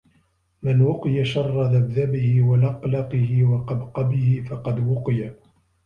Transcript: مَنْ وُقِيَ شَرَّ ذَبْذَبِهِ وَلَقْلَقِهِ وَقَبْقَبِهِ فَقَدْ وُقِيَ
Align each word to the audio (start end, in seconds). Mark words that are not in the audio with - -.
مَنْ 0.63 0.81
وُقِيَ 0.81 1.25
شَرَّ 1.25 1.63
ذَبْذَبِهِ 1.63 2.41
وَلَقْلَقِهِ 2.43 3.43
وَقَبْقَبِهِ 3.43 4.45
فَقَدْ 4.49 4.87
وُقِيَ 4.87 5.31